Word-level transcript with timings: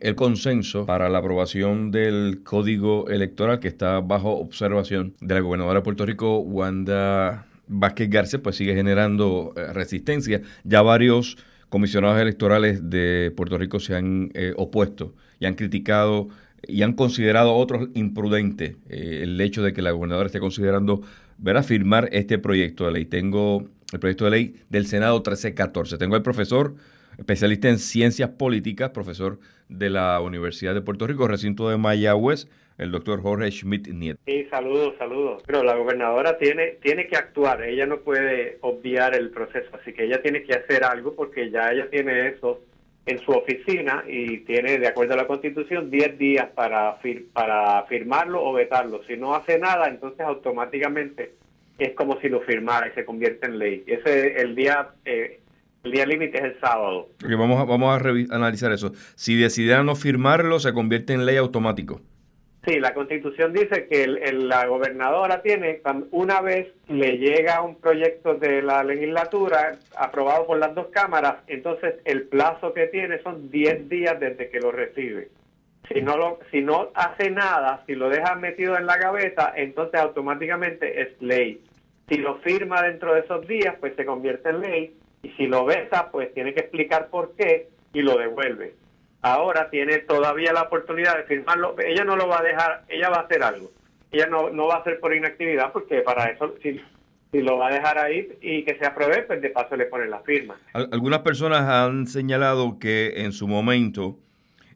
el 0.00 0.14
consenso 0.14 0.86
para 0.86 1.08
la 1.08 1.18
aprobación 1.18 1.90
del 1.90 2.42
código 2.42 3.08
electoral 3.08 3.60
que 3.60 3.68
está 3.68 4.00
bajo 4.00 4.32
observación 4.32 5.14
de 5.20 5.34
la 5.34 5.40
gobernadora 5.40 5.80
de 5.80 5.84
Puerto 5.84 6.06
Rico, 6.06 6.38
Wanda 6.38 7.46
Vázquez 7.66 8.10
García, 8.10 8.42
pues 8.42 8.56
sigue 8.56 8.74
generando 8.74 9.52
eh, 9.56 9.72
resistencia. 9.72 10.40
Ya 10.64 10.82
varios 10.82 11.36
comisionados 11.68 12.20
electorales 12.20 12.90
de 12.90 13.32
Puerto 13.36 13.58
Rico 13.58 13.78
se 13.80 13.94
han 13.94 14.30
eh, 14.34 14.54
opuesto 14.56 15.14
y 15.38 15.46
han 15.46 15.54
criticado 15.54 16.28
y 16.66 16.82
han 16.82 16.94
considerado 16.94 17.54
otros 17.54 17.88
imprudente 17.94 18.76
eh, 18.88 19.20
el 19.22 19.40
hecho 19.40 19.62
de 19.62 19.72
que 19.72 19.82
la 19.82 19.92
gobernadora 19.92 20.26
esté 20.26 20.40
considerando 20.40 21.02
ver 21.38 21.62
firmar 21.62 22.08
este 22.12 22.38
proyecto 22.38 22.86
de 22.86 22.92
ley. 22.92 23.04
Tengo 23.04 23.68
el 23.92 24.00
proyecto 24.00 24.24
de 24.24 24.30
ley 24.30 24.54
del 24.68 24.86
Senado 24.86 25.16
1314. 25.16 25.98
Tengo 25.98 26.16
al 26.16 26.22
profesor 26.22 26.74
especialista 27.18 27.68
en 27.68 27.78
ciencias 27.78 28.30
políticas, 28.30 28.90
profesor 28.90 29.38
de 29.68 29.90
la 29.90 30.20
Universidad 30.20 30.72
de 30.72 30.80
Puerto 30.80 31.06
Rico, 31.06 31.28
recinto 31.28 31.68
de 31.68 31.76
Mayagüez, 31.76 32.48
el 32.78 32.92
doctor 32.92 33.20
Jorge 33.20 33.50
Schmidt 33.50 33.88
Nieto. 33.88 34.20
Sí, 34.24 34.46
saludos, 34.50 34.94
saludos. 34.98 35.42
Pero 35.46 35.64
la 35.64 35.74
gobernadora 35.74 36.38
tiene, 36.38 36.78
tiene 36.80 37.08
que 37.08 37.16
actuar, 37.16 37.62
ella 37.64 37.86
no 37.86 37.98
puede 37.98 38.58
obviar 38.60 39.14
el 39.16 39.30
proceso, 39.30 39.68
así 39.78 39.92
que 39.92 40.04
ella 40.04 40.22
tiene 40.22 40.44
que 40.44 40.54
hacer 40.54 40.84
algo 40.84 41.14
porque 41.14 41.50
ya 41.50 41.70
ella 41.72 41.90
tiene 41.90 42.28
eso 42.28 42.60
en 43.06 43.18
su 43.20 43.32
oficina 43.32 44.04
y 44.06 44.38
tiene, 44.40 44.78
de 44.78 44.86
acuerdo 44.86 45.14
a 45.14 45.16
la 45.16 45.26
Constitución, 45.26 45.90
10 45.90 46.18
días 46.18 46.46
para, 46.54 46.98
para 47.32 47.84
firmarlo 47.86 48.44
o 48.44 48.52
vetarlo. 48.52 49.02
Si 49.04 49.16
no 49.16 49.34
hace 49.34 49.58
nada, 49.58 49.88
entonces 49.88 50.20
automáticamente 50.20 51.32
es 51.78 51.94
como 51.94 52.20
si 52.20 52.28
lo 52.28 52.40
firmara 52.42 52.88
y 52.88 52.92
se 52.92 53.04
convierte 53.04 53.46
en 53.46 53.58
ley. 53.58 53.82
Ese 53.86 54.40
el 54.40 54.54
día 54.54 54.90
eh, 55.04 55.40
el 55.84 55.92
día 55.92 56.06
límite 56.06 56.38
es 56.38 56.44
el 56.44 56.60
sábado. 56.60 57.08
vamos 57.22 57.60
a, 57.60 57.64
vamos 57.64 58.02
a 58.02 58.34
analizar 58.34 58.72
eso. 58.72 58.92
Si 59.14 59.36
decidiera 59.36 59.82
no 59.82 59.94
firmarlo, 59.94 60.58
se 60.58 60.72
convierte 60.72 61.12
en 61.12 61.24
ley 61.26 61.36
automático. 61.36 62.00
Sí, 62.66 62.80
la 62.80 62.92
constitución 62.92 63.52
dice 63.54 63.86
que 63.86 64.06
la 64.06 64.66
gobernadora 64.66 65.40
tiene, 65.40 65.80
una 66.10 66.42
vez 66.42 66.68
le 66.88 67.16
llega 67.16 67.62
un 67.62 67.76
proyecto 67.76 68.34
de 68.34 68.60
la 68.60 68.84
legislatura 68.84 69.78
aprobado 69.96 70.46
por 70.46 70.58
las 70.58 70.74
dos 70.74 70.88
cámaras, 70.88 71.36
entonces 71.46 71.94
el 72.04 72.24
plazo 72.24 72.74
que 72.74 72.88
tiene 72.88 73.22
son 73.22 73.50
10 73.50 73.88
días 73.88 74.20
desde 74.20 74.50
que 74.50 74.60
lo 74.60 74.70
recibe. 74.70 75.30
Si 75.90 76.02
no, 76.02 76.18
lo, 76.18 76.40
si 76.50 76.60
no 76.60 76.90
hace 76.94 77.30
nada, 77.30 77.84
si 77.86 77.94
lo 77.94 78.10
deja 78.10 78.34
metido 78.34 78.76
en 78.76 78.84
la 78.84 78.98
gaveta, 78.98 79.54
entonces 79.56 79.98
automáticamente 79.98 81.00
es 81.00 81.22
ley. 81.22 81.62
Si 82.08 82.18
lo 82.18 82.36
firma 82.40 82.82
dentro 82.82 83.14
de 83.14 83.20
esos 83.20 83.46
días, 83.46 83.76
pues 83.80 83.94
se 83.96 84.04
convierte 84.04 84.50
en 84.50 84.60
ley. 84.60 84.96
Y 85.22 85.30
si 85.30 85.46
lo 85.46 85.64
veta, 85.64 86.10
pues 86.10 86.32
tiene 86.34 86.54
que 86.54 86.60
explicar 86.60 87.08
por 87.08 87.34
qué 87.36 87.68
y 87.92 88.02
lo 88.02 88.16
devuelve 88.16 88.74
ahora 89.22 89.70
tiene 89.70 89.98
todavía 89.98 90.52
la 90.52 90.62
oportunidad 90.62 91.16
de 91.16 91.24
firmarlo. 91.24 91.74
Ella 91.84 92.04
no 92.04 92.16
lo 92.16 92.28
va 92.28 92.40
a 92.40 92.42
dejar, 92.42 92.84
ella 92.88 93.10
va 93.10 93.18
a 93.18 93.22
hacer 93.22 93.42
algo. 93.42 93.70
Ella 94.10 94.26
no, 94.26 94.50
no 94.50 94.66
va 94.66 94.76
a 94.76 94.78
hacer 94.78 95.00
por 95.00 95.14
inactividad 95.14 95.72
porque 95.72 96.00
para 96.00 96.26
eso, 96.26 96.54
si, 96.62 96.80
si 97.30 97.42
lo 97.42 97.58
va 97.58 97.68
a 97.68 97.72
dejar 97.72 97.98
ahí 97.98 98.28
y 98.40 98.64
que 98.64 98.78
se 98.78 98.86
apruebe, 98.86 99.22
pues 99.22 99.42
de 99.42 99.50
paso 99.50 99.76
le 99.76 99.86
ponen 99.86 100.10
la 100.10 100.20
firma. 100.20 100.56
Algunas 100.72 101.20
personas 101.20 101.68
han 101.68 102.06
señalado 102.06 102.78
que 102.78 103.22
en 103.22 103.32
su 103.32 103.46
momento 103.46 104.18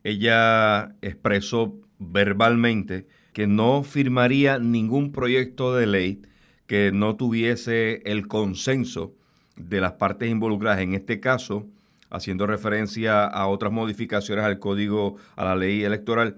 ella 0.05 0.95
expresó 1.01 1.75
verbalmente 1.99 3.07
que 3.33 3.47
no 3.47 3.83
firmaría 3.83 4.59
ningún 4.59 5.13
proyecto 5.13 5.75
de 5.75 5.87
ley 5.87 6.23
que 6.67 6.91
no 6.93 7.17
tuviese 7.17 8.03
el 8.05 8.29
consenso 8.29 9.15
de 9.57 9.81
las 9.81 9.93
partes 9.93 10.29
involucradas. 10.31 10.81
En 10.81 10.95
este 10.95 11.21
caso, 11.21 11.67
haciendo 12.11 12.47
referencia 12.47 13.25
a 13.25 13.47
otras 13.47 13.73
modificaciones 13.73 14.45
al 14.45 14.59
código, 14.59 15.17
a 15.37 15.45
la 15.45 15.57
ley 15.57 15.85
electoral, 15.85 16.37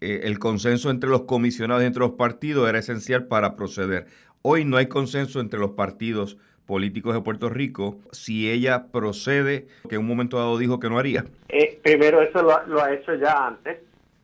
eh, 0.00 0.20
el 0.24 0.38
consenso 0.38 0.90
entre 0.90 1.08
los 1.08 1.22
comisionados 1.22 1.82
y 1.82 1.86
entre 1.86 2.00
los 2.00 2.12
partidos 2.12 2.68
era 2.68 2.78
esencial 2.78 3.26
para 3.26 3.56
proceder. 3.56 4.06
Hoy 4.42 4.64
no 4.64 4.76
hay 4.76 4.86
consenso 4.86 5.40
entre 5.40 5.58
los 5.58 5.70
partidos 5.70 6.36
políticos 6.66 7.14
de 7.14 7.22
Puerto 7.22 7.48
Rico 7.48 7.96
si 8.12 8.50
ella 8.50 8.86
procede, 8.92 9.66
que 9.88 9.94
en 9.94 10.02
un 10.02 10.06
momento 10.06 10.36
dado 10.36 10.58
dijo 10.58 10.78
que 10.78 10.90
no 10.90 10.98
haría. 10.98 11.24
Eh, 11.48 11.80
primero, 11.82 12.20
eso 12.20 12.42
lo, 12.42 12.82
ha 12.82 12.92
hecho 12.92 13.14
ya 13.14 13.46
antes. 13.46 13.78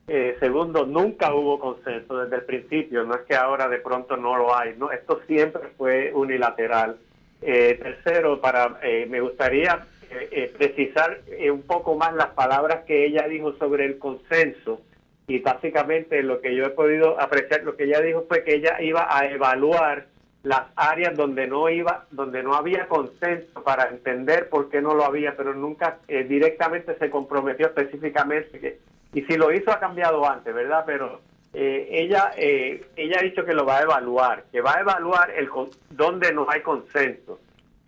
Eh, 0.07 0.35
segundo, 0.39 0.85
nunca 0.85 1.33
hubo 1.33 1.59
consenso 1.59 2.19
desde 2.19 2.35
el 2.35 2.43
principio, 2.43 3.05
no 3.05 3.15
es 3.15 3.21
que 3.21 3.35
ahora 3.35 3.69
de 3.69 3.79
pronto 3.79 4.17
no 4.17 4.37
lo 4.37 4.55
hay, 4.55 4.75
no, 4.77 4.91
esto 4.91 5.21
siempre 5.27 5.61
fue 5.77 6.11
unilateral. 6.13 6.97
Tercero, 7.43 8.39
para 8.39 8.79
me 9.07 9.21
gustaría 9.21 9.85
eh, 10.13 10.29
eh, 10.31 10.53
precisar 10.55 11.21
eh, 11.27 11.49
un 11.49 11.63
poco 11.63 11.95
más 11.95 12.13
las 12.13 12.27
palabras 12.29 12.83
que 12.85 13.05
ella 13.05 13.27
dijo 13.27 13.53
sobre 13.53 13.85
el 13.85 13.97
consenso 13.97 14.81
y 15.27 15.39
básicamente 15.39 16.21
lo 16.21 16.39
que 16.39 16.55
yo 16.55 16.65
he 16.65 16.69
podido 16.69 17.19
apreciar, 17.19 17.63
lo 17.63 17.75
que 17.75 17.85
ella 17.85 17.99
dijo 17.99 18.25
fue 18.27 18.43
que 18.43 18.55
ella 18.55 18.79
iba 18.79 19.07
a 19.09 19.25
evaluar 19.25 20.05
las 20.43 20.63
áreas 20.75 21.15
donde 21.15 21.47
no 21.47 21.67
iba, 21.69 22.05
donde 22.11 22.43
no 22.43 22.53
había 22.53 22.87
consenso 22.87 23.63
para 23.63 23.89
entender 23.89 24.49
por 24.49 24.69
qué 24.69 24.81
no 24.81 24.93
lo 24.93 25.05
había, 25.05 25.35
pero 25.35 25.55
nunca 25.55 25.99
directamente 26.07 26.95
se 26.99 27.09
comprometió 27.09 27.67
específicamente 27.67 28.79
y 29.13 29.21
si 29.21 29.37
lo 29.37 29.53
hizo 29.53 29.71
ha 29.71 29.79
cambiado 29.79 30.29
antes, 30.29 30.53
¿verdad? 30.53 30.83
Pero 30.85 31.21
ella 31.53 32.31
ella 32.35 33.17
ha 33.19 33.23
dicho 33.23 33.45
que 33.45 33.53
lo 33.53 33.65
va 33.65 33.77
a 33.77 33.83
evaluar, 33.83 34.45
que 34.51 34.61
va 34.61 34.75
a 34.75 34.81
evaluar 34.81 35.31
el 35.31 35.49
donde 35.91 36.33
no 36.33 36.47
hay 36.49 36.61
consenso. 36.61 37.39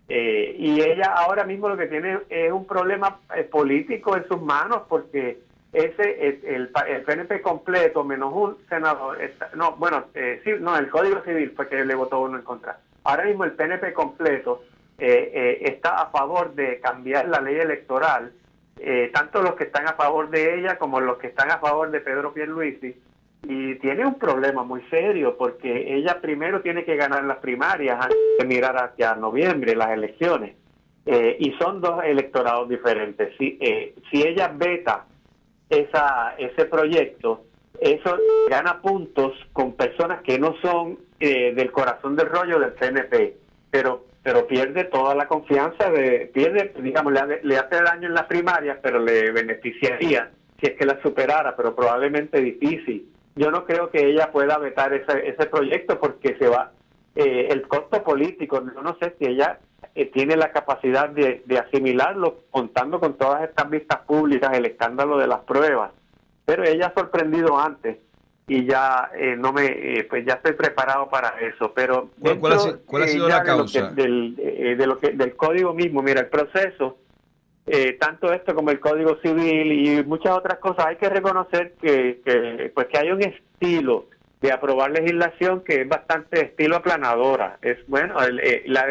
Eh, 0.08 0.54
y 0.56 0.80
ella 0.80 1.14
ahora 1.16 1.44
mismo 1.44 1.68
lo 1.68 1.76
que 1.76 1.88
tiene 1.88 2.18
es 2.28 2.52
un 2.52 2.64
problema 2.64 3.18
eh, 3.34 3.42
político 3.42 4.16
en 4.16 4.26
sus 4.28 4.40
manos 4.40 4.82
porque 4.88 5.40
ese 5.72 6.28
el, 6.28 6.70
el, 6.86 7.02
PNP 7.02 7.42
completo 7.42 8.04
menos 8.04 8.32
un 8.32 8.56
senador 8.68 9.18
no 9.54 9.72
bueno 9.72 10.04
eh, 10.14 10.40
no 10.60 10.76
el 10.78 10.88
Código 10.90 11.22
Civil 11.22 11.52
fue 11.56 11.68
que 11.68 11.84
le 11.84 11.94
votó 11.96 12.20
uno 12.20 12.38
en 12.38 12.44
contra. 12.44 12.78
Ahora 13.02 13.24
mismo 13.24 13.44
el 13.44 13.52
PNP 13.52 13.92
completo 13.92 14.62
está 14.98 16.00
a 16.00 16.06
favor 16.06 16.54
de 16.54 16.80
cambiar 16.80 17.28
la 17.28 17.40
ley 17.40 17.56
electoral 17.56 18.32
tanto 19.12 19.42
los 19.42 19.54
que 19.54 19.64
están 19.64 19.86
a 19.86 19.92
favor 19.92 20.30
de 20.30 20.58
ella 20.58 20.78
como 20.78 21.00
los 21.00 21.18
que 21.18 21.26
están 21.26 21.50
a 21.50 21.58
favor 21.58 21.90
de 21.90 22.00
Pedro 22.00 22.32
Pierluisi 22.32 22.96
y 23.42 23.76
tiene 23.76 24.04
un 24.04 24.14
problema 24.14 24.64
muy 24.64 24.82
serio 24.90 25.36
porque 25.36 25.94
ella 25.96 26.20
primero 26.20 26.62
tiene 26.62 26.84
que 26.84 26.96
ganar 26.96 27.24
las 27.24 27.38
primarias 27.38 27.98
antes 28.00 28.18
de 28.38 28.44
mirar 28.46 28.76
hacia 28.76 29.14
noviembre 29.14 29.76
las 29.76 29.90
elecciones 29.90 30.56
eh, 31.04 31.36
y 31.38 31.52
son 31.52 31.80
dos 31.80 32.02
electorados 32.04 32.68
diferentes. 32.68 33.32
Si, 33.38 33.56
eh, 33.60 33.94
si 34.10 34.22
ella 34.22 34.52
veta 34.52 35.04
esa, 35.70 36.34
ese 36.36 36.64
proyecto, 36.64 37.44
eso 37.80 38.18
gana 38.50 38.80
puntos 38.80 39.32
con 39.52 39.74
personas 39.74 40.22
que 40.22 40.38
no 40.38 40.56
son 40.60 40.98
eh, 41.20 41.54
del 41.54 41.70
corazón 41.70 42.16
del 42.16 42.28
rollo 42.28 42.58
del 42.58 42.74
CNP, 42.74 43.36
pero 43.70 44.04
pero 44.26 44.44
pierde 44.48 44.82
toda 44.82 45.14
la 45.14 45.28
confianza 45.28 45.88
de 45.88 46.28
pierde 46.34 46.72
digamos 46.80 47.12
le, 47.12 47.40
le 47.44 47.58
hace 47.58 47.80
daño 47.80 48.08
en 48.08 48.14
las 48.14 48.24
primarias 48.24 48.76
pero 48.82 48.98
le 48.98 49.30
beneficiaría 49.30 50.32
si 50.58 50.66
es 50.66 50.72
que 50.76 50.84
la 50.84 51.00
superara 51.00 51.54
pero 51.54 51.76
probablemente 51.76 52.40
difícil 52.40 53.06
yo 53.36 53.50
no 53.50 53.64
creo 53.64 53.90
que 53.90 54.08
ella 54.08 54.32
pueda 54.32 54.58
vetar 54.58 54.92
ese, 54.94 55.28
ese 55.28 55.46
proyecto 55.46 56.00
porque 56.00 56.36
se 56.38 56.48
va 56.48 56.72
eh, 57.14 57.48
el 57.50 57.68
costo 57.68 58.02
político. 58.02 58.62
Yo 58.74 58.82
no 58.82 58.96
sé 59.00 59.14
si 59.18 59.26
ella 59.26 59.58
eh, 59.94 60.06
tiene 60.06 60.36
la 60.36 60.52
capacidad 60.52 61.08
de, 61.08 61.42
asimilarlo 61.58 62.40
contando 62.50 62.98
con 62.98 63.14
todas 63.14 63.42
estas 63.42 63.68
vistas 63.70 64.00
públicas, 64.06 64.52
el 64.54 64.66
escándalo 64.66 65.18
de 65.18 65.26
las 65.26 65.40
pruebas. 65.40 65.92
Pero 66.46 66.64
ella 66.64 66.88
ha 66.88 66.98
sorprendido 66.98 67.58
antes 67.58 67.98
y 68.48 68.66
ya 68.66 69.10
eh, 69.14 69.34
no 69.36 69.52
me 69.52 70.06
pues 70.08 70.24
ya 70.24 70.34
estoy 70.34 70.52
preparado 70.52 71.08
para 71.08 71.30
eso 71.40 71.72
pero 71.74 72.10
¿Cuál, 72.38 72.52
ha, 73.02 73.06
sido 73.08 73.28
la 73.28 73.42
causa 73.42 73.90
del, 73.90 74.36
de 74.36 74.86
lo 74.86 75.00
que 75.00 75.10
del 75.10 75.34
código 75.34 75.74
mismo 75.74 76.00
mira 76.00 76.20
el 76.20 76.28
proceso 76.28 76.96
eh, 77.66 77.94
tanto 77.94 78.32
esto 78.32 78.54
como 78.54 78.70
el 78.70 78.80
Código 78.80 79.16
Civil 79.22 79.72
y 79.72 80.04
muchas 80.04 80.32
otras 80.36 80.58
cosas, 80.58 80.86
hay 80.86 80.96
que 80.96 81.08
reconocer 81.08 81.74
que, 81.80 82.20
que, 82.24 82.70
pues 82.74 82.86
que 82.86 82.98
hay 82.98 83.10
un 83.10 83.22
estilo 83.22 84.06
de 84.40 84.52
aprobar 84.52 84.90
legislación 84.90 85.64
que 85.64 85.82
es 85.82 85.88
bastante 85.88 86.44
estilo 86.44 86.76
aplanadora. 86.76 87.58
Es 87.62 87.78
bueno, 87.88 88.22
el, 88.22 88.38
eh, 88.40 88.62
la, 88.66 88.86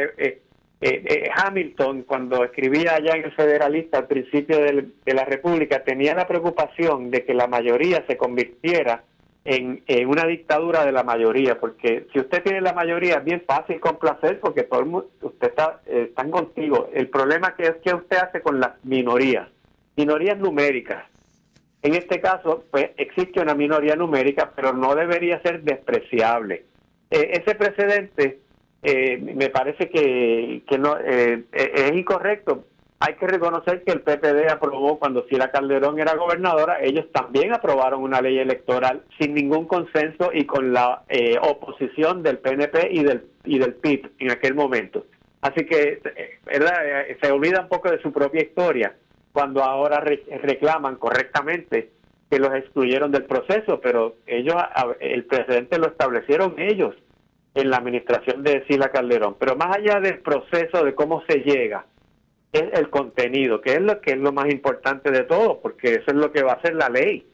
eh, 0.81 1.29
Hamilton 1.33 2.03
cuando 2.03 2.43
escribía 2.43 2.95
allá 2.95 3.13
en 3.15 3.25
el 3.25 3.31
Federalista 3.31 3.99
al 3.99 4.07
principio 4.07 4.59
de 4.59 5.13
la 5.13 5.23
República 5.23 5.83
tenía 5.83 6.13
la 6.13 6.27
preocupación 6.27 7.11
de 7.11 7.23
que 7.23 7.33
la 7.33 7.47
mayoría 7.47 8.03
se 8.07 8.17
convirtiera 8.17 9.03
en, 9.45 9.83
una 10.07 10.25
dictadura 10.25 10.83
de 10.83 10.91
la 10.91 11.03
mayoría, 11.03 11.59
porque 11.59 12.07
si 12.11 12.19
usted 12.19 12.41
tiene 12.43 12.61
la 12.61 12.73
mayoría 12.73 13.17
es 13.17 13.23
bien 13.23 13.43
fácil 13.47 13.79
complacer 13.79 14.39
porque 14.39 14.63
todo 14.63 14.79
el 14.79 14.85
mundo, 14.87 15.09
usted 15.21 15.49
está 15.49 15.81
eh, 15.85 16.07
están 16.09 16.31
contigo. 16.31 16.89
El 16.93 17.09
problema 17.09 17.55
que 17.55 17.63
es 17.63 17.75
que 17.83 17.93
usted 17.93 18.17
hace 18.17 18.41
con 18.41 18.59
las 18.59 18.83
minorías, 18.83 19.47
minorías 19.95 20.37
numéricas. 20.39 21.05
En 21.83 21.93
este 21.93 22.19
caso, 22.19 22.65
pues 22.71 22.89
existe 22.97 23.39
una 23.39 23.53
minoría 23.53 23.95
numérica, 23.95 24.51
pero 24.55 24.73
no 24.73 24.95
debería 24.95 25.39
ser 25.43 25.61
despreciable. 25.61 26.65
Eh, 27.11 27.39
ese 27.43 27.53
precedente 27.53 28.39
eh, 28.81 29.17
me 29.19 29.49
parece 29.49 29.89
que, 29.89 30.63
que 30.67 30.79
no 30.79 30.97
es 30.97 31.91
incorrecto 31.93 32.65
hay 32.99 33.15
que 33.15 33.27
reconocer 33.27 33.83
que 33.83 33.91
el 33.91 34.01
PPD 34.01 34.49
aprobó 34.49 34.97
cuando 34.99 35.25
Sila 35.27 35.51
Calderón 35.51 35.99
era 35.99 36.15
gobernadora, 36.15 36.79
ellos 36.81 37.05
también 37.11 37.53
aprobaron 37.53 38.01
una 38.01 38.21
ley 38.21 38.39
electoral 38.39 39.03
sin 39.19 39.33
ningún 39.33 39.65
consenso 39.65 40.31
y 40.33 40.45
con 40.45 40.73
la 40.73 41.03
eh, 41.09 41.37
oposición 41.41 42.23
del 42.23 42.39
PNP 42.39 42.89
y 42.91 43.03
del 43.03 43.25
y 43.45 43.59
del 43.59 43.75
PIB 43.75 44.11
en 44.19 44.31
aquel 44.31 44.55
momento. 44.55 45.05
Así 45.41 45.65
que, 45.65 46.01
¿verdad? 46.45 46.73
Eh, 46.83 47.17
se 47.21 47.31
olvida 47.31 47.61
un 47.61 47.69
poco 47.69 47.91
de 47.91 48.01
su 48.01 48.11
propia 48.11 48.41
historia 48.41 48.95
cuando 49.31 49.63
ahora 49.63 49.99
reclaman 49.99 50.95
correctamente 50.95 51.91
que 52.29 52.39
los 52.39 52.53
excluyeron 52.55 53.11
del 53.11 53.25
proceso, 53.25 53.79
pero 53.81 54.15
ellos, 54.25 54.55
el 54.99 55.25
presidente 55.25 55.77
lo 55.77 55.87
establecieron 55.87 56.55
ellos 56.57 56.95
en 57.53 57.69
la 57.69 57.77
administración 57.77 58.43
de 58.43 58.65
Sila 58.67 58.89
Calderón. 58.89 59.35
Pero 59.39 59.55
más 59.55 59.77
allá 59.77 59.99
del 59.99 60.19
proceso 60.19 60.83
de 60.83 60.95
cómo 60.95 61.23
se 61.27 61.39
llega, 61.39 61.85
es 62.55 62.73
el 62.73 62.89
contenido, 62.89 63.61
que 63.61 63.73
es 63.73 63.81
lo 63.81 63.99
que 64.01 64.11
es 64.11 64.17
lo 64.17 64.31
más 64.31 64.49
importante 64.51 65.11
de 65.11 65.23
todo, 65.23 65.59
porque 65.61 65.95
eso 65.95 66.05
es 66.07 66.15
lo 66.15 66.31
que 66.31 66.43
va 66.43 66.53
a 66.53 66.55
hacer 66.55 66.75
la 66.75 66.89
ley. 66.89 67.27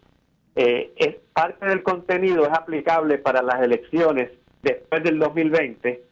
Eh, 0.56 0.91
es 0.97 1.15
parte 1.33 1.65
del 1.65 1.83
contenido 1.83 2.44
es 2.44 2.51
aplicable 2.51 3.18
para 3.18 3.41
las 3.41 3.62
elecciones 3.62 4.31
después 4.62 5.01
del 5.03 5.18
2020 5.18 6.03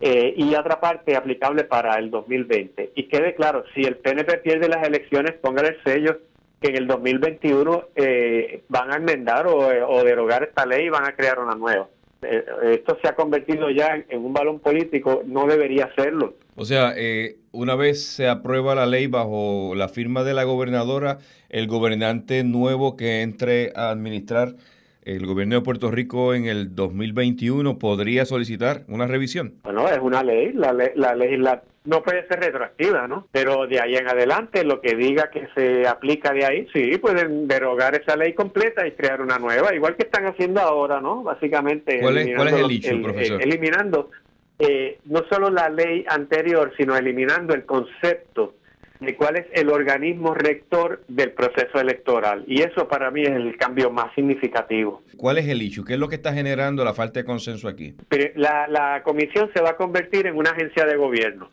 eh, 0.00 0.34
y 0.36 0.54
otra 0.54 0.80
parte 0.80 1.16
aplicable 1.16 1.64
para 1.64 1.94
el 1.94 2.10
2020. 2.10 2.92
Y 2.94 3.08
quede 3.08 3.34
claro, 3.34 3.64
si 3.74 3.82
el 3.82 3.96
PNP 3.96 4.38
pierde 4.38 4.68
las 4.68 4.86
elecciones, 4.86 5.32
póngale 5.32 5.68
el 5.70 5.82
sello 5.82 6.18
que 6.60 6.68
en 6.68 6.76
el 6.76 6.86
2021 6.86 7.88
eh, 7.96 8.62
van 8.68 8.92
a 8.92 8.96
enmendar 8.96 9.46
o, 9.46 9.56
o 9.56 10.04
derogar 10.04 10.44
esta 10.44 10.66
ley 10.66 10.86
y 10.86 10.90
van 10.90 11.06
a 11.06 11.16
crear 11.16 11.38
una 11.38 11.54
nueva. 11.54 11.88
Eh, 12.22 12.44
esto 12.72 12.98
se 13.02 13.08
ha 13.08 13.14
convertido 13.14 13.70
ya 13.70 14.04
en, 14.08 14.24
un 14.24 14.32
balón 14.32 14.60
político, 14.60 15.22
no 15.26 15.46
debería 15.46 15.90
serlo. 15.96 16.34
O 16.56 16.64
sea, 16.64 16.92
eh, 16.96 17.36
una 17.52 17.74
vez 17.74 18.04
se 18.04 18.28
aprueba 18.28 18.74
la 18.74 18.86
ley 18.86 19.06
bajo 19.06 19.74
la 19.74 19.88
firma 19.88 20.22
de 20.22 20.34
la 20.34 20.44
gobernadora, 20.44 21.18
el 21.48 21.66
gobernante 21.66 22.44
nuevo 22.44 22.96
que 22.96 23.22
entre 23.22 23.72
a 23.74 23.90
administrar 23.90 24.54
el 25.02 25.24
gobierno 25.26 25.54
de 25.56 25.62
Puerto 25.62 25.90
Rico 25.90 26.34
en 26.34 26.46
el 26.46 26.74
2021 26.74 27.78
podría 27.78 28.26
solicitar 28.26 28.82
una 28.88 29.06
revisión. 29.06 29.54
Bueno, 29.64 29.88
es 29.88 29.98
una 29.98 30.22
ley, 30.22 30.52
la, 30.52 30.72
ley, 30.72 30.90
la 30.94 31.14
legislatura 31.14 31.69
no 31.84 32.02
puede 32.02 32.26
ser 32.28 32.40
retroactiva, 32.40 33.08
¿no? 33.08 33.26
Pero 33.32 33.66
de 33.66 33.80
ahí 33.80 33.96
en 33.96 34.08
adelante, 34.08 34.64
lo 34.64 34.80
que 34.80 34.94
diga 34.94 35.30
que 35.30 35.48
se 35.54 35.88
aplica 35.88 36.32
de 36.32 36.44
ahí, 36.44 36.68
sí, 36.72 36.98
pueden 36.98 37.48
derogar 37.48 37.94
esa 37.94 38.16
ley 38.16 38.34
completa 38.34 38.86
y 38.86 38.92
crear 38.92 39.20
una 39.22 39.38
nueva, 39.38 39.74
igual 39.74 39.96
que 39.96 40.04
están 40.04 40.26
haciendo 40.26 40.60
ahora, 40.60 41.00
¿no? 41.00 41.22
Básicamente. 41.22 42.00
¿Cuál 42.00 42.18
es, 42.18 42.26
el 42.26 42.70
hecho, 42.70 43.02
profesor? 43.02 43.42
eliminando 43.42 44.10
eh, 44.58 44.98
no 45.06 45.24
solo 45.30 45.50
la 45.50 45.70
ley 45.70 46.04
anterior, 46.08 46.72
sino 46.76 46.96
eliminando 46.96 47.54
el 47.54 47.64
concepto 47.64 48.56
de 49.00 49.16
cuál 49.16 49.36
es 49.36 49.46
el 49.54 49.70
organismo 49.70 50.34
rector 50.34 51.02
del 51.08 51.32
proceso 51.32 51.80
electoral. 51.80 52.44
Y 52.46 52.60
eso 52.60 52.86
para 52.86 53.10
mí 53.10 53.22
es 53.22 53.30
el 53.30 53.56
cambio 53.56 53.90
más 53.90 54.14
significativo. 54.14 55.02
¿Cuál 55.16 55.38
es 55.38 55.48
el 55.48 55.62
issue? 55.62 55.86
¿Qué 55.86 55.94
es 55.94 55.98
lo 55.98 56.08
que 56.08 56.16
está 56.16 56.34
generando 56.34 56.84
la 56.84 56.92
falta 56.92 57.20
de 57.20 57.24
consenso 57.24 57.66
aquí? 57.66 57.94
La, 58.34 58.68
la 58.68 59.02
comisión 59.02 59.50
se 59.54 59.62
va 59.62 59.70
a 59.70 59.76
convertir 59.76 60.26
en 60.26 60.36
una 60.36 60.50
agencia 60.50 60.84
de 60.84 60.96
gobierno 60.96 61.48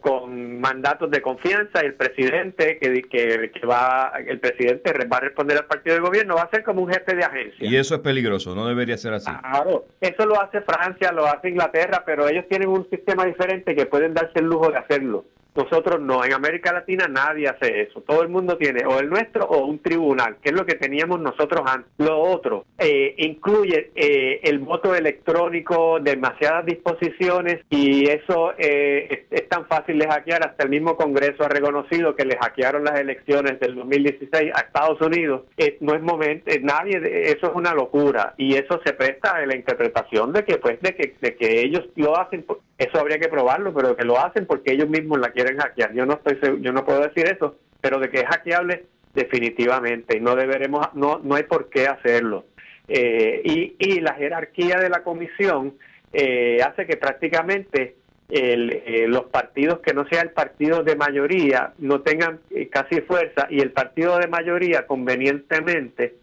con, 0.00 0.60
mandatos 0.60 1.10
de 1.10 1.20
confianza 1.20 1.82
y 1.82 1.86
el 1.86 1.94
presidente 1.94 2.78
que, 2.78 3.02
que, 3.02 3.66
va 3.66 4.12
el 4.26 4.40
presidente 4.40 4.92
va 5.06 5.18
a 5.18 5.20
responder 5.20 5.58
al 5.58 5.66
partido 5.66 5.96
de 5.96 6.00
gobierno 6.00 6.36
va 6.36 6.42
a 6.42 6.50
ser 6.50 6.64
como 6.64 6.82
un 6.82 6.92
jefe 6.92 7.14
de 7.14 7.24
agencia 7.24 7.68
y 7.68 7.76
eso 7.76 7.96
es 7.96 8.00
peligroso 8.00 8.54
no 8.54 8.66
debería 8.66 8.96
ser 8.96 9.12
así 9.12 9.30
claro 9.30 9.86
eso 10.00 10.26
lo 10.26 10.40
hace 10.40 10.62
Francia 10.62 11.12
lo 11.12 11.26
hace 11.26 11.50
Inglaterra 11.50 12.02
pero 12.06 12.28
ellos 12.28 12.46
tienen 12.48 12.68
un 12.68 12.88
sistema 12.88 13.26
diferente 13.26 13.74
que 13.74 13.86
pueden 13.86 14.14
darse 14.14 14.38
el 14.38 14.46
lujo 14.46 14.70
de 14.70 14.78
hacerlo 14.78 15.24
nosotros 15.58 16.00
no, 16.00 16.24
en 16.24 16.32
América 16.32 16.72
Latina 16.72 17.08
nadie 17.08 17.48
hace 17.48 17.82
eso. 17.82 18.00
Todo 18.02 18.22
el 18.22 18.28
mundo 18.28 18.56
tiene 18.56 18.86
o 18.86 19.00
el 19.00 19.10
nuestro 19.10 19.44
o 19.44 19.66
un 19.66 19.80
tribunal, 19.80 20.36
que 20.40 20.50
es 20.50 20.54
lo 20.54 20.64
que 20.64 20.76
teníamos 20.76 21.20
nosotros 21.20 21.62
antes. 21.66 21.90
Lo 21.98 22.20
otro 22.20 22.64
eh, 22.78 23.14
incluye 23.18 23.90
eh, 23.96 24.40
el 24.44 24.60
voto 24.60 24.94
electrónico, 24.94 25.98
demasiadas 26.00 26.64
disposiciones 26.64 27.64
y 27.70 28.08
eso 28.08 28.52
eh, 28.56 29.26
tan 29.48 29.66
fácil 29.66 29.98
de 29.98 30.06
hackear. 30.06 30.46
Hasta 30.46 30.64
el 30.64 30.70
mismo 30.70 30.96
Congreso 30.96 31.44
ha 31.44 31.48
reconocido 31.48 32.14
que 32.14 32.24
le 32.24 32.36
hackearon 32.36 32.84
las 32.84 32.98
elecciones 32.98 33.58
del 33.60 33.74
2016 33.74 34.52
a 34.54 34.60
Estados 34.60 35.00
Unidos. 35.00 35.42
no 35.80 35.94
es 35.94 36.02
momento, 36.02 36.50
nadie, 36.62 37.00
eso 37.30 37.48
es 37.48 37.52
una 37.54 37.74
locura 37.74 38.34
y 38.36 38.54
eso 38.54 38.80
se 38.84 38.92
presta 38.92 39.36
a 39.36 39.46
la 39.46 39.56
interpretación 39.56 40.32
de 40.32 40.44
que 40.44 40.58
pues 40.58 40.80
de 40.80 40.94
que, 40.94 41.14
de 41.20 41.36
que 41.36 41.60
ellos 41.60 41.84
lo 41.96 42.18
hacen, 42.18 42.44
eso 42.78 42.98
habría 42.98 43.18
que 43.18 43.28
probarlo, 43.28 43.72
pero 43.74 43.96
que 43.96 44.04
lo 44.04 44.18
hacen 44.18 44.46
porque 44.46 44.72
ellos 44.72 44.88
mismos 44.88 45.18
la 45.18 45.30
quieren 45.30 45.58
hackear. 45.58 45.92
Yo 45.94 46.06
no 46.06 46.14
estoy 46.14 46.60
yo 46.60 46.72
no 46.72 46.84
puedo 46.84 47.00
decir 47.00 47.26
eso, 47.26 47.56
pero 47.80 47.98
de 47.98 48.10
que 48.10 48.20
es 48.20 48.26
hackeable 48.26 48.86
definitivamente 49.14 50.16
y 50.16 50.20
no 50.20 50.36
deberemos 50.36 50.88
no 50.94 51.20
no 51.22 51.34
hay 51.34 51.44
por 51.44 51.68
qué 51.68 51.86
hacerlo. 51.86 52.44
Eh, 52.88 53.42
y, 53.44 53.76
y 53.78 54.00
la 54.00 54.14
jerarquía 54.14 54.78
de 54.78 54.88
la 54.88 55.02
comisión 55.02 55.74
eh, 56.12 56.62
hace 56.62 56.86
que 56.86 56.96
prácticamente 56.96 57.96
el, 58.28 58.82
eh, 58.84 59.06
los 59.08 59.24
partidos 59.24 59.80
que 59.80 59.94
no 59.94 60.06
sea 60.08 60.22
el 60.22 60.30
partido 60.30 60.82
de 60.82 60.96
mayoría 60.96 61.72
no 61.78 62.00
tengan 62.00 62.40
casi 62.70 63.00
fuerza 63.00 63.46
y 63.50 63.60
el 63.60 63.72
partido 63.72 64.18
de 64.18 64.26
mayoría 64.26 64.86
convenientemente 64.86 66.14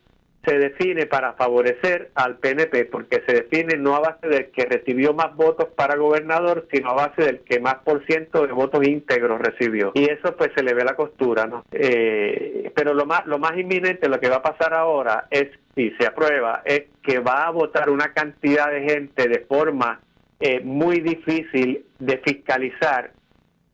se 0.45 0.57
define 0.57 1.07
para 1.07 1.33
favorecer 1.33 2.11
al 2.15 2.37
PNP, 2.37 2.85
porque 2.85 3.23
se 3.27 3.33
define 3.33 3.77
no 3.77 3.95
a 3.95 3.99
base 3.99 4.27
del 4.27 4.51
que 4.51 4.65
recibió 4.65 5.13
más 5.13 5.35
votos 5.35 5.69
para 5.75 5.95
gobernador, 5.95 6.67
sino 6.71 6.91
a 6.91 6.93
base 6.93 7.23
del 7.23 7.39
que 7.39 7.59
más 7.59 7.75
por 7.75 8.05
ciento 8.05 8.45
de 8.45 8.53
votos 8.53 8.85
íntegros 8.87 9.41
recibió. 9.41 9.91
Y 9.95 10.05
eso 10.05 10.35
pues 10.37 10.51
se 10.55 10.63
le 10.63 10.73
ve 10.73 10.83
la 10.83 10.95
costura, 10.95 11.47
¿no? 11.47 11.65
Eh, 11.71 12.71
pero 12.75 12.93
lo 12.93 13.05
más, 13.05 13.25
lo 13.25 13.39
más 13.39 13.57
inminente, 13.57 14.07
lo 14.07 14.19
que 14.19 14.29
va 14.29 14.37
a 14.37 14.43
pasar 14.43 14.73
ahora 14.73 15.27
es, 15.29 15.49
si 15.75 15.91
se 15.99 16.05
aprueba, 16.05 16.61
es 16.65 16.83
que 17.03 17.19
va 17.19 17.47
a 17.47 17.51
votar 17.51 17.89
una 17.89 18.13
cantidad 18.13 18.71
de 18.71 18.81
gente 18.81 19.27
de 19.27 19.39
forma 19.39 19.99
eh, 20.39 20.59
muy 20.61 20.99
difícil 20.99 21.85
de 21.99 22.17
fiscalizar 22.17 23.11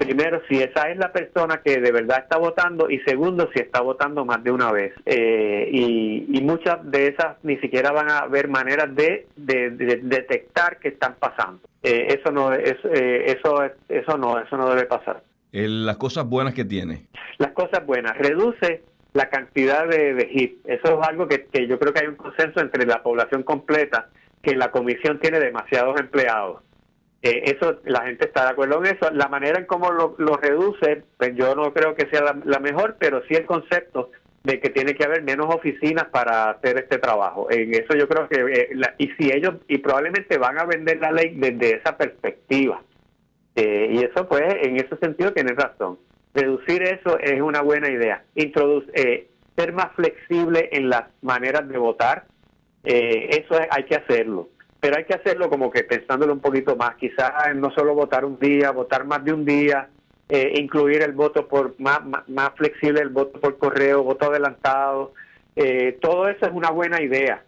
primero, 0.02 0.42
si 0.50 0.58
esa 0.58 0.90
es 0.90 0.98
la 0.98 1.12
persona 1.12 1.62
que 1.64 1.80
de 1.80 1.92
verdad 1.92 2.20
está 2.24 2.38
votando 2.38 2.90
y 2.90 3.00
segundo, 3.02 3.50
si 3.54 3.62
está 3.62 3.82
votando 3.82 4.26
más 4.26 4.44
de 4.44 4.52
una 4.52 4.72
vez. 4.72 4.94
Eh, 5.06 5.70
y, 5.72 6.42
muchas 6.42 6.80
de 6.90 7.08
esas 7.08 7.38
ni 7.44 7.58
siquiera 7.58 7.92
van 7.92 8.10
a 8.10 8.20
haber 8.20 8.48
maneras 8.48 8.94
de, 8.96 9.28
detectar 9.36 10.80
que 10.80 10.90
están 10.90 11.16
pasando. 11.20 11.60
Eh, 11.84 12.18
eso 12.20 12.32
no 12.32 12.52
es, 12.52 12.78
eh, 12.84 13.38
eso 13.38 13.64
eso 13.88 14.18
no 14.18 14.40
eso 14.40 14.58
no 14.58 14.70
debe 14.70 14.86
pasar. 14.86 15.24
las 15.52 15.98
cosas 15.98 16.28
buenas 16.28 16.56
que 16.56 16.66
tiene. 16.66 17.06
Las 17.38 17.52
cosas 17.52 17.86
buenas 17.86 18.18
reduce 18.18 18.82
la 19.14 19.30
cantidad 19.30 19.88
de, 19.88 20.16
de 20.16 20.26
hit. 20.30 20.60
Eso 20.66 21.00
es 21.00 21.08
algo 21.08 21.28
que, 21.28 21.46
que 21.46 21.68
yo 21.68 21.78
creo 21.78 21.94
que 21.94 22.02
hay 22.02 22.08
un 22.08 22.16
consenso 22.16 22.60
entre 22.60 22.88
la 22.88 23.04
población 23.04 23.44
completa 23.44 24.10
que 24.42 24.56
la 24.56 24.72
comisión 24.72 25.20
tiene 25.20 25.40
demasiados 25.40 26.00
empleados 26.00 26.62
eh, 27.24 27.56
eso 27.56 27.80
la 27.86 28.02
gente 28.02 28.26
está 28.26 28.46
de 28.46 28.52
acuerdo 28.52 28.84
en 28.84 28.96
eso. 28.96 29.12
La 29.12 29.28
manera 29.28 29.60
en 29.60 29.66
cómo 29.66 29.92
lo, 29.92 30.16
reduce, 30.38 31.04
pues 31.18 31.36
yo 31.36 31.56
no 31.56 31.74
creo 31.74 31.96
que 31.96 32.08
sea 32.10 32.34
la, 32.44 32.60
mejor, 32.60 32.98
pero 33.00 33.22
sí 33.28 33.36
el 33.36 33.46
concepto 33.46 34.12
de 34.44 34.60
que 34.60 34.70
tiene 34.70 34.96
que 34.96 35.04
haber 35.06 35.22
menos 35.22 35.54
oficinas 35.54 36.06
para 36.06 36.50
hacer 36.50 36.78
este 36.80 36.98
trabajo. 36.98 37.48
En 37.52 37.74
eso 37.76 37.96
yo 37.96 38.08
creo 38.08 38.28
que, 38.28 38.40
eh, 38.40 38.70
y 38.98 39.10
si 39.10 39.32
ellos, 39.32 39.56
y 39.68 39.78
probablemente 39.78 40.40
van 40.40 40.58
a 40.58 40.66
vender 40.66 41.00
la 41.00 41.12
ley 41.12 41.36
desde 41.36 41.78
esa 41.78 41.96
perspectiva. 41.96 42.82
Eh, 43.56 43.90
y 43.92 44.04
eso 44.04 44.28
pues, 44.28 44.42
en 44.64 44.78
ese 44.78 44.98
sentido 44.98 45.32
tienen 45.32 45.56
razón. 45.56 46.00
Reducir 46.34 46.82
eso 46.82 47.20
es 47.20 47.40
una 47.40 47.62
buena 47.62 47.92
idea. 47.92 48.24
Introduce, 48.34 48.90
ser 49.56 49.74
más 49.74 49.92
flexible 49.96 50.70
en 50.72 50.90
las 50.90 51.04
maneras 51.22 51.68
de 51.68 51.78
votar, 51.78 52.26
eso 52.84 53.56
hay 53.70 53.84
que 53.84 53.96
hacerlo. 53.96 54.50
Pero 54.80 54.98
hay 54.98 55.06
que 55.06 55.14
hacerlo 55.14 55.50
como 55.50 55.70
que 55.70 55.84
pensándolo 55.84 56.34
un 56.34 56.40
poquito 56.40 56.76
más, 56.76 56.96
quizás 56.96 57.56
no 57.56 57.72
solo 57.72 57.94
votar 57.94 58.26
un 58.26 58.40
día, 58.40 58.72
votar 58.72 59.06
más 59.06 59.24
de 59.24 59.32
un 59.32 59.46
día, 59.46 59.90
eh, 60.34 60.54
incluir 60.56 61.02
el 61.04 61.12
voto 61.12 61.46
por 61.46 61.78
más, 61.78 62.00
más, 62.30 62.52
flexible, 62.56 63.02
el 63.02 63.10
voto 63.10 63.38
por 63.38 63.58
correo, 63.58 64.02
voto 64.02 64.28
adelantado, 64.28 65.14
eh, 65.58 65.98
todo 66.02 66.30
eso 66.30 66.46
es 66.46 66.54
una 66.54 66.72
buena 66.72 67.02
idea. 67.02 67.44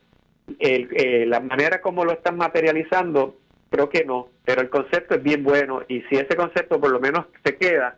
Eh, 0.59 1.23
la 1.25 1.39
manera 1.39 1.79
como 1.79 2.03
lo 2.03 2.11
están 2.11 2.35
materializando, 2.35 3.37
creo 3.69 3.87
que 3.87 4.03
no, 4.03 4.27
pero 4.43 4.61
el 4.61 4.69
concepto 4.69 5.15
es 5.15 5.23
bien 5.23 5.45
bueno. 5.45 5.81
Y 5.87 6.01
si 6.01 6.17
ese 6.17 6.35
concepto 6.35 6.81
por 6.81 6.91
lo 6.91 6.99
menos 6.99 7.25
se 7.45 7.55
queda, 7.55 7.95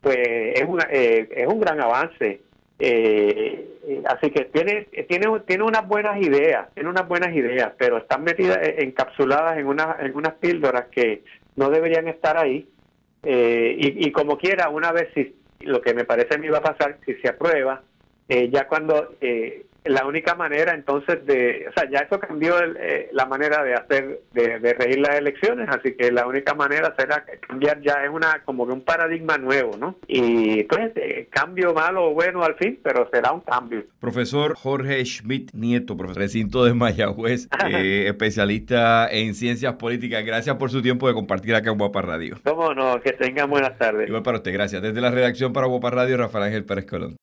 pues 0.00 0.16
es, 0.16 0.64
una, 0.68 0.84
es 0.84 1.46
un 1.48 1.58
gran 1.58 1.80
avance 1.80 2.40
eh, 2.78 4.02
así 4.06 4.30
que 4.30 4.44
tiene, 4.46 4.86
tiene, 5.08 5.40
tiene 5.40 5.64
unas 5.64 5.86
buenas 5.86 6.20
ideas, 6.20 6.72
tiene 6.74 6.88
unas 6.88 7.08
buenas 7.08 7.34
ideas, 7.34 7.72
pero 7.76 7.98
están 7.98 8.22
metidas, 8.22 8.58
eh, 8.58 8.76
encapsuladas 8.78 9.58
en, 9.58 9.66
una, 9.66 9.96
en 10.00 10.14
unas 10.14 10.34
píldoras 10.34 10.86
que 10.86 11.24
no 11.56 11.70
deberían 11.70 12.08
estar 12.08 12.36
ahí. 12.36 12.68
Eh, 13.24 13.74
y, 13.78 14.12
como 14.12 14.38
quiera, 14.38 14.68
una 14.68 14.92
vez 14.92 15.08
si 15.12 15.34
lo 15.60 15.82
que 15.82 15.92
me 15.92 16.04
parece 16.04 16.36
a 16.36 16.38
mí 16.38 16.48
va 16.48 16.58
a 16.58 16.62
pasar, 16.62 16.98
si 17.04 17.14
se 17.14 17.28
aprueba, 17.28 17.82
eh, 18.28 18.50
ya 18.52 18.68
cuando 18.68 19.14
eh, 19.22 19.64
la 19.84 20.04
única 20.04 20.34
manera 20.34 20.74
entonces 20.74 21.24
de, 21.24 21.66
o 21.68 21.72
sea, 21.72 21.88
ya 21.88 22.00
eso 22.00 22.20
cambió 22.20 22.56
eh, 22.62 23.08
la 23.12 23.24
manera 23.24 23.62
de 23.62 23.72
hacer, 23.72 24.20
de, 24.34 24.58
de, 24.58 24.74
regir 24.74 24.98
las 24.98 25.16
elecciones, 25.16 25.66
así 25.70 25.94
que 25.94 26.12
la 26.12 26.26
única 26.26 26.54
manera 26.54 26.94
será 26.98 27.24
cambiar 27.46 27.80
ya 27.80 28.04
es 28.04 28.10
una 28.10 28.42
como 28.44 28.66
que 28.66 28.74
un 28.74 28.82
paradigma 28.82 29.38
nuevo, 29.38 29.78
¿no? 29.78 29.96
Y 30.06 30.64
pues 30.64 30.92
cambio 31.30 31.72
malo 31.72 32.10
o 32.10 32.12
bueno 32.12 32.44
al 32.44 32.56
fin, 32.56 32.78
pero 32.82 33.08
será 33.10 33.32
un 33.32 33.40
cambio. 33.40 33.84
Profesor 33.98 34.54
Jorge 34.56 35.02
Schmidt 35.06 35.52
Nieto, 35.54 35.96
profesor 35.96 36.22
recinto 36.22 36.64
de 36.64 36.74
Mayagüez, 36.74 37.48
especialista 37.72 39.08
en 39.10 39.34
ciencias 39.34 39.74
políticas, 39.76 40.22
gracias 40.22 40.56
por 40.56 40.70
su 40.70 40.82
tiempo 40.82 41.08
de 41.08 41.14
compartir 41.14 41.54
acá 41.54 41.70
en 41.70 41.78
Guapa 41.78 42.02
Radio. 42.02 42.36
Cómo 42.44 42.74
no, 42.74 43.00
que 43.00 43.12
tengan 43.12 43.48
buenas 43.48 43.78
tardes. 43.78 44.06
Igual 44.06 44.22
para 44.22 44.36
usted, 44.36 44.52
gracias. 44.52 44.82
Desde 44.82 45.00
la 45.00 45.10
redacción 45.10 45.54
para 45.54 45.66
Guapa 45.66 45.90
Radio, 45.90 46.18
Rafael 46.18 46.44
Ángel 46.44 46.66
Pérez 46.66 46.84
Colón. 46.84 47.16